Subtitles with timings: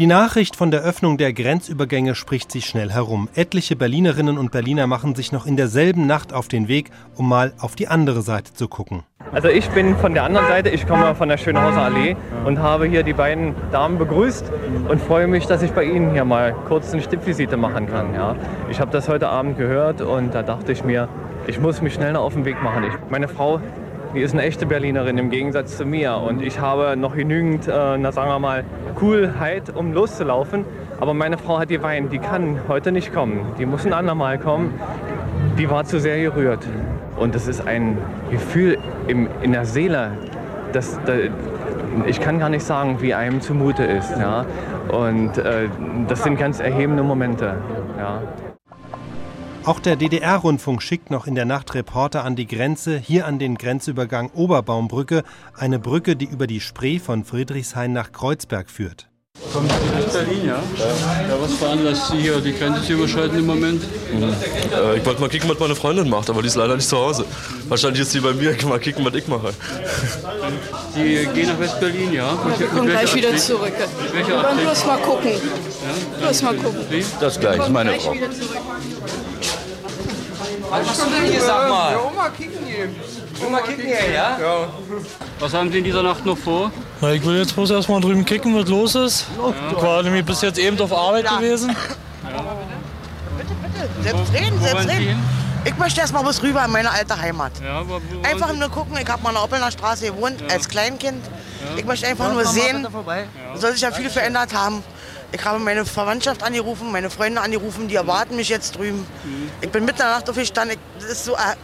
[0.00, 3.28] Die Nachricht von der Öffnung der Grenzübergänge spricht sich schnell herum.
[3.34, 7.52] Etliche Berlinerinnen und Berliner machen sich noch in derselben Nacht auf den Weg, um mal
[7.58, 9.02] auf die andere Seite zu gucken.
[9.30, 12.16] Also ich bin von der anderen Seite, ich komme von der Schönhauser Allee
[12.46, 14.50] und habe hier die beiden Damen begrüßt
[14.88, 18.14] und freue mich, dass ich bei Ihnen hier mal kurz eine Stippvisite machen kann.
[18.14, 18.36] Ja.
[18.70, 21.10] Ich habe das heute Abend gehört und da dachte ich mir,
[21.46, 22.84] ich muss mich schnell auf den Weg machen.
[22.84, 23.60] Ich, meine Frau,
[24.14, 27.96] die ist eine echte Berlinerin im Gegensatz zu mir und ich habe noch genügend, äh,
[27.98, 28.64] na sagen wir mal,
[28.96, 30.64] Coolheit, um loszulaufen.
[30.98, 33.46] Aber meine Frau hat geweint, die kann heute nicht kommen.
[33.58, 34.74] Die muss ein andermal kommen.
[35.58, 36.66] Die war zu sehr gerührt.
[37.16, 37.96] Und das ist ein
[38.30, 40.12] Gefühl im, in der Seele,
[40.72, 41.16] das, das,
[42.06, 44.10] ich kann gar nicht sagen, wie einem zumute ist.
[44.18, 44.44] Ja?
[44.88, 45.68] Und äh,
[46.08, 47.54] das sind ganz erhebende Momente.
[47.98, 48.20] Ja.
[49.64, 53.56] Auch der DDR-Rundfunk schickt noch in der Nacht Reporter an die Grenze, hier an den
[53.56, 55.22] Grenzübergang Oberbaumbrücke,
[55.54, 59.10] eine Brücke, die über die Spree von Friedrichshain nach Kreuzberg führt.
[59.52, 60.56] Kommt Sie aus Berlin, ja?
[60.56, 61.40] ja?
[61.40, 63.82] was veranlasst Sie hier, die Grenze zu überschreiten im Moment?
[64.12, 64.22] Mhm.
[64.22, 66.96] Äh, ich wollte mal kicken, was meine Freundin macht, aber die ist leider nicht zu
[66.96, 67.24] Hause.
[67.68, 68.52] Wahrscheinlich ist sie bei mir.
[68.52, 69.52] Ich mal kicken, was ich mache.
[70.94, 72.32] Sie gehen nach West-Berlin, ja?
[72.32, 72.58] ja?
[72.58, 73.72] Wir kommen gleich wieder zurück.
[74.12, 75.32] Wir wollen bloß mal gucken.
[75.32, 76.26] Ja?
[76.26, 77.04] Bloß mal gucken.
[77.20, 78.14] Das gleich, meine Frau.
[80.70, 81.92] Was machst du denn hier, sag mal?
[81.92, 82.94] Ja, Oma kicken gehen.
[83.44, 84.38] Oma kicken gehen, ja?
[84.38, 84.68] Ja.
[85.40, 86.70] Was haben Sie in dieser Nacht noch vor?
[87.00, 89.26] Na, ich will jetzt bloß erstmal drüben kicken, was los ist.
[89.36, 89.52] Ja.
[89.76, 91.36] Ich war nämlich bis jetzt eben auf Arbeit ja.
[91.36, 91.70] gewesen.
[92.22, 92.44] Ja.
[93.36, 95.22] Bitte, bitte, selbst reden, selbst reden.
[95.64, 97.52] Ich möchte erstmal was rüber in meine alte Heimat.
[97.62, 100.68] Ja, wo, wo einfach nur gucken, ich habe mal in der Oppelner Straße gewohnt, als
[100.68, 101.22] Kleinkind.
[101.76, 102.86] Ich möchte einfach nur sehen,
[103.54, 104.82] soll sich ja viel verändert haben.
[105.32, 109.06] Ich habe meine Verwandtschaft angerufen, meine Freunde angerufen, die erwarten mich jetzt drüben.
[109.24, 109.50] Mhm.
[109.60, 111.56] Ich bin mitten in der Nacht aufgestanden, das ist so er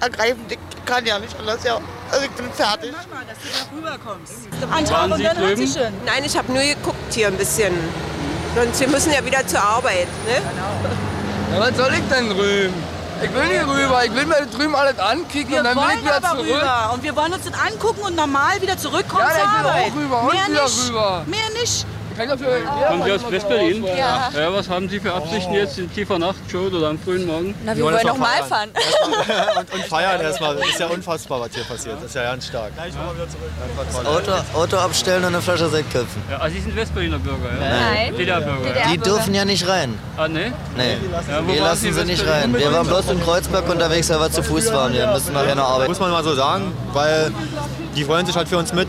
[0.00, 1.78] ergreifend, ich kann ja nicht anders, ja.
[2.10, 2.92] Also ich bin fertig.
[2.92, 4.90] Mach mal, dass du da rüberkommst.
[4.90, 5.94] Waren Sie drüben?
[6.04, 7.72] Nein, ich habe nur geguckt hier ein bisschen.
[8.56, 10.34] Und wir müssen ja wieder zur Arbeit, ne?
[10.36, 11.60] Genau.
[11.60, 12.74] Ja, was soll ich denn drüben?
[13.22, 16.02] Ich will nicht rüber, ich will mir drüben alles ankicken wir und dann will ich
[16.02, 16.46] wieder zurück.
[16.46, 16.90] Rüber.
[16.92, 19.92] Und wir wollen uns das angucken und normal wieder zurückkommen ja, zur Arbeit.
[19.92, 20.88] Auch rüber und Mehr wieder nicht.
[20.88, 21.24] rüber.
[21.26, 21.86] Mehr nicht.
[22.16, 23.84] Kommen Sie aus West-Berlin?
[23.84, 24.30] Ja.
[24.34, 24.52] ja.
[24.52, 27.54] Was haben Sie für Absichten jetzt in tiefer Nacht schon oder am frühen Morgen?
[27.64, 28.70] Na, wir, wir wollen noch mal fahren.
[29.56, 30.56] und, und, feiern erstmal.
[30.56, 31.96] Das ist ja unfassbar, was hier passiert.
[31.96, 32.74] Das ist ja ganz stark.
[32.74, 34.06] Gleich mal wieder zurück.
[34.06, 36.22] Auto, Auto abstellen und eine Flasche Sekt köpfen.
[36.30, 37.68] Ja, also Sie sind Westberliner Bürger, ja?
[37.68, 38.16] Nein.
[38.16, 38.74] DDR-Bürger.
[38.92, 39.98] Die dürfen ja nicht rein.
[40.16, 40.52] Ah, ne?
[40.76, 40.96] Nee.
[41.28, 42.54] Ja, wir lassen sie nicht rein.
[42.54, 44.92] Wir waren bloß in Kreuzberg unterwegs, weil wir zu Fuß waren.
[44.92, 45.90] Wir müssen nachher noch arbeiten.
[45.90, 47.32] Muss man mal so sagen, weil
[47.96, 48.88] die freuen sich halt für uns mit.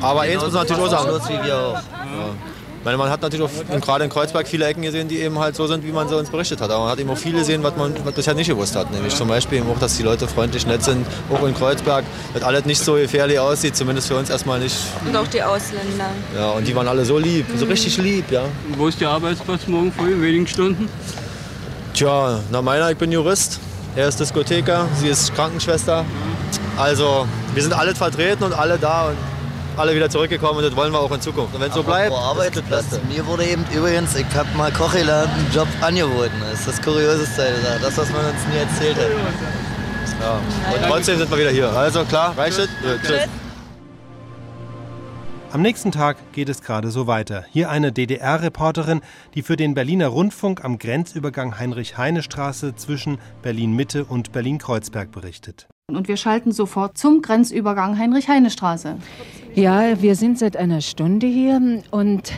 [0.00, 1.20] Aber eins muss man natürlich auch sagen.
[1.28, 1.74] Wie wir auch.
[1.74, 2.49] Ja.
[2.82, 5.66] Meine, man hat natürlich auch gerade in Kreuzberg viele Ecken gesehen, die eben halt so
[5.66, 6.70] sind, wie man sie uns berichtet hat.
[6.70, 8.90] Aber man hat eben auch viele gesehen, was man was bisher nicht gewusst hat.
[8.90, 12.42] Nämlich zum Beispiel eben auch, dass die Leute freundlich, nett sind, auch in Kreuzberg, dass
[12.42, 14.76] alles nicht so gefährlich aussieht, zumindest für uns erstmal nicht.
[15.06, 16.10] Und auch die Ausländer.
[16.34, 18.42] Ja, und die waren alle so lieb, so richtig lieb, ja.
[18.42, 20.88] Und wo ist der Arbeitsplatz morgen früh, in wenigen Stunden?
[21.92, 23.58] Tja, na meiner, ich bin Jurist,
[23.94, 26.06] er ist Diskotheker, sie ist Krankenschwester.
[26.78, 29.08] Also wir sind alle vertreten und alle da.
[29.08, 29.16] Und
[29.80, 31.54] alle wieder zurückgekommen und das wollen wir auch in Zukunft.
[31.54, 33.00] Und wenn es so bleibt, Arbeitsplatz.
[33.08, 36.34] Mir wurde eben übrigens, ich habe mal Koch gelernt, einen Job angeboten.
[36.50, 39.10] Das ist das Kurioseste, das, was man uns nie erzählt hat.
[40.20, 40.34] Ja.
[40.74, 41.70] Und trotzdem sind wir wieder hier.
[41.72, 42.68] Also klar, reicht es?
[42.84, 43.28] Ja, tschüss.
[45.52, 47.44] Am nächsten Tag geht es gerade so weiter.
[47.50, 49.00] Hier eine DDR-Reporterin,
[49.34, 55.66] die für den Berliner Rundfunk am Grenzübergang Heinrich-Heine-Straße zwischen Berlin-Mitte und Berlin-Kreuzberg berichtet.
[55.88, 58.98] Und wir schalten sofort zum Grenzübergang Heinrich-Heine-Straße.
[59.54, 62.32] Ja, wir sind seit einer Stunde hier und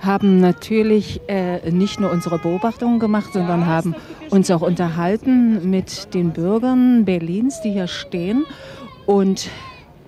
[0.00, 3.94] haben natürlich äh, nicht nur unsere Beobachtungen gemacht, sondern haben
[4.28, 8.44] uns auch unterhalten mit den Bürgern Berlins, die hier stehen
[9.06, 9.48] und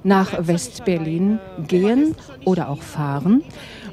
[0.04, 3.42] nach West-Berlin gehen oder auch fahren.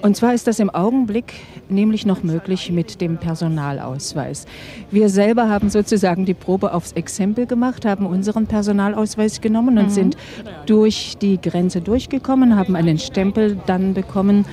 [0.01, 1.33] Und zwar ist das im Augenblick
[1.69, 4.45] nämlich noch möglich mit dem Personalausweis.
[4.91, 9.91] Wir selber haben sozusagen die Probe aufs Exempel gemacht, haben unseren Personalausweis genommen und mhm.
[9.91, 10.17] sind
[10.65, 14.45] durch die Grenze durchgekommen, haben einen Stempel dann bekommen.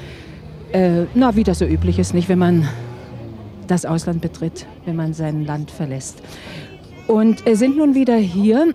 [0.72, 2.68] Äh, na, wie das so üblich ist, nicht, wenn man
[3.66, 6.22] das Ausland betritt, wenn man sein Land verlässt.
[7.06, 8.72] Und sind nun wieder hier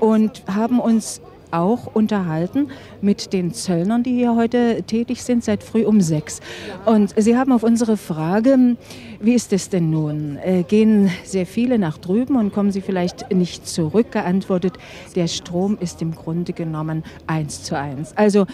[0.00, 1.20] und haben uns
[1.52, 2.68] auch unterhalten
[3.00, 6.40] mit den Zöllnern, die hier heute tätig sind, seit früh um sechs.
[6.84, 8.76] Und Sie haben auf unsere Frage,
[9.20, 10.36] wie ist es denn nun?
[10.42, 14.12] Äh, gehen sehr viele nach drüben und kommen sie vielleicht nicht zurück?
[14.12, 14.74] Geantwortet,
[15.14, 18.16] der Strom ist im Grunde genommen eins zu eins.
[18.16, 18.46] Also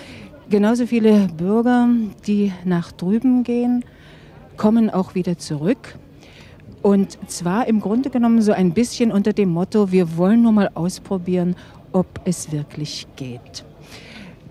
[0.51, 1.89] genauso viele Bürger,
[2.27, 3.85] die nach drüben gehen,
[4.57, 5.97] kommen auch wieder zurück.
[6.83, 10.71] Und zwar im Grunde genommen so ein bisschen unter dem Motto, wir wollen nur mal
[10.75, 11.57] ausprobieren,
[11.93, 13.65] ob es wirklich geht.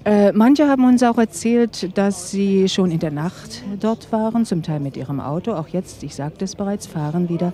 [0.05, 4.63] Äh, manche haben uns auch erzählt, dass sie schon in der Nacht dort waren, zum
[4.63, 5.51] Teil mit ihrem Auto.
[5.51, 7.51] Auch jetzt, ich sagte es bereits, fahren wieder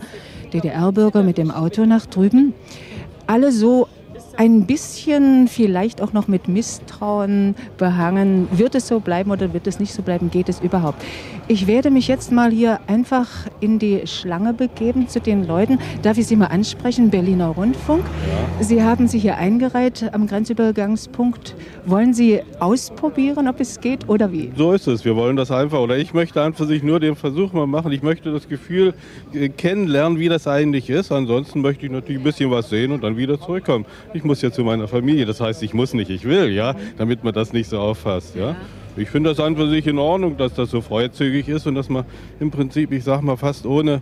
[0.54, 2.54] DDR-Bürger mit dem Auto nach drüben.
[3.26, 3.88] Alle so
[4.38, 8.48] ein bisschen vielleicht auch noch mit Misstrauen behangen.
[8.52, 10.32] Wird es so bleiben oder wird es nicht so bleiben?
[10.32, 11.04] Geht es überhaupt?
[11.48, 13.28] Ich werde mich jetzt mal hier einfach
[13.60, 15.78] in die Schlange begeben zu den Leuten.
[16.02, 17.10] Darf ich Sie mal ansprechen?
[17.10, 18.04] Berliner Rundfunk.
[18.60, 18.64] Ja.
[18.64, 21.56] Sie haben sich hier eingereiht am Grenzübergangspunkt.
[21.86, 24.52] Wollen Sie ausprobieren, ob es geht oder wie?
[24.56, 25.04] So ist es.
[25.04, 27.92] Wir wollen das einfach, oder ich möchte einfach sich nur den Versuch mal machen.
[27.92, 28.94] Ich möchte das Gefühl
[29.34, 31.12] äh, kennenlernen, wie das eigentlich ist.
[31.12, 33.86] Ansonsten möchte ich natürlich ein bisschen was sehen und dann wieder zurückkommen.
[34.14, 35.26] Ich muss ja zu meiner Familie.
[35.26, 38.56] Das heißt, ich muss nicht, ich will, ja, damit man das nicht so auffasst, ja.
[38.96, 41.90] Ich finde das an für sich in Ordnung, dass das so freizügig ist und dass
[41.90, 42.06] man
[42.40, 44.02] im Prinzip, ich sag mal, fast ohne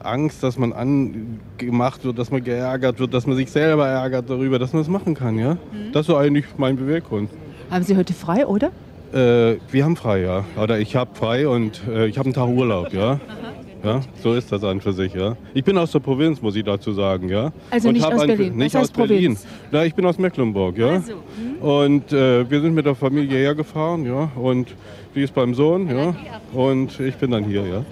[0.00, 4.58] Angst, dass man angemacht wird, dass man geärgert wird, dass man sich selber ärgert darüber,
[4.58, 5.54] dass man das machen kann, ja.
[5.54, 5.92] Mhm.
[5.92, 7.30] Das ist eigentlich mein Beweggrund.
[7.70, 8.72] Haben Sie heute frei, oder?
[9.12, 10.44] Äh, wir haben frei, ja.
[10.60, 13.12] Oder ich habe frei und äh, ich habe einen Tag Urlaub, ja.
[13.12, 13.51] Aha.
[13.84, 15.36] Ja, so ist das an für sich, ja.
[15.54, 17.52] Ich bin aus der Provinz, muss ich dazu sagen, ja.
[17.70, 18.56] Also und nicht aus Berlin?
[18.56, 19.36] Nicht aus Berlin.
[19.72, 20.90] Ja, ich bin aus Mecklenburg, ja.
[20.90, 21.62] Also, hm.
[21.62, 24.30] Und äh, wir sind mit der Familie hergefahren, ja.
[24.36, 24.68] Und
[25.16, 26.14] die ist beim Sohn, ja.
[26.52, 27.84] Und ich bin dann hier, ja.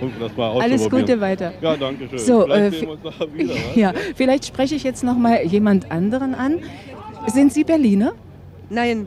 [0.00, 1.52] Um das mal Alles Gute weiter.
[1.62, 2.18] Ja, danke schön.
[2.18, 2.86] So, vielleicht, äh,
[3.34, 6.58] wieder, ja, vielleicht spreche ich jetzt noch mal jemand anderen an.
[7.28, 8.12] Sind Sie Berliner?
[8.68, 9.06] Nein.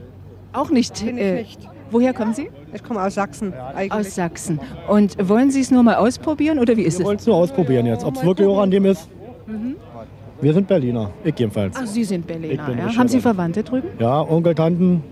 [0.52, 1.06] Auch nicht?
[1.06, 1.60] Bin ich äh, nicht.
[1.92, 2.50] Woher kommen Sie?
[2.74, 3.54] Ich komme aus Sachsen.
[3.54, 3.92] Eigentlich.
[3.92, 4.60] Aus Sachsen.
[4.88, 7.00] Und wollen Sie es nur mal ausprobieren oder wie ist es?
[7.00, 9.08] Wir wollen es nur ausprobieren jetzt, ob es wirklich auch an dem ist.
[9.48, 9.76] Mhm.
[10.42, 11.76] Wir sind Berliner, ich jedenfalls.
[11.78, 12.96] Ach, Sie sind Berliner, ja.
[12.98, 13.90] Haben Sie Verwandte drüben?
[14.00, 15.04] Ja, Onkel, Tanten.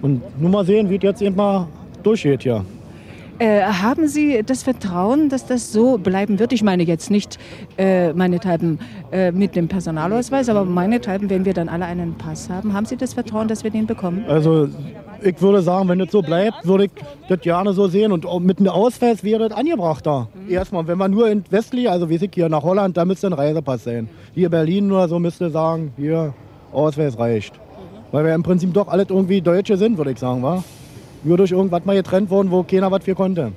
[0.00, 1.66] Und nur mal sehen, wie es jetzt eben mal
[2.02, 2.64] durchgeht hier.
[3.38, 6.54] Äh, haben Sie das Vertrauen, dass das so bleiben wird?
[6.54, 7.38] Ich meine jetzt nicht
[7.76, 8.78] äh, meinethalben
[9.12, 12.72] äh, mit dem Personalausweis, aber meinethalben, wenn wir dann alle einen Pass haben.
[12.72, 14.24] Haben Sie das Vertrauen, dass wir den bekommen?
[14.26, 14.68] Also
[15.26, 16.90] ich würde sagen, wenn das so bleibt, würde ich
[17.28, 18.12] das gerne so sehen.
[18.12, 20.28] Und mit einem Ausweis wäre das angebrachter.
[20.32, 20.50] Mhm.
[20.50, 23.32] Erstmal, wenn man nur in Westlich, also wie ich hier nach Holland, da müsste ein
[23.32, 24.08] Reisepass sein.
[24.34, 26.32] Hier Berlin nur so müsste sagen, hier
[26.72, 27.54] Ausweis reicht.
[27.54, 27.58] Mhm.
[28.12, 30.62] Weil wir im Prinzip doch alle irgendwie Deutsche sind, würde ich sagen, wa?
[31.24, 33.52] Nur durch irgendwas mal getrennt worden, wo keiner was für konnte.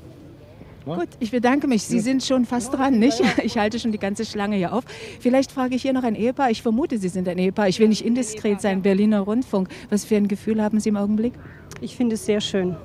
[0.86, 1.83] Gut, ich bedanke mich.
[1.83, 3.21] Sie sind schon fast dran, nicht?
[3.44, 4.86] Ich halte schon die ganze Schlange hier auf.
[5.19, 6.50] Vielleicht frage ich hier noch ein Ehepaar.
[6.50, 7.68] Ich vermute, Sie sind ein Ehepaar.
[7.68, 8.81] Ich will nicht indiskret sein.
[8.81, 9.69] Berliner Rundfunk.
[9.92, 11.33] Was für ein Gefühl haben Sie im Augenblick?
[11.81, 12.75] Ich finde es sehr schön.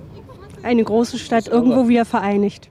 [0.62, 2.70] Eine große Stadt, irgendwo wieder vereinigt.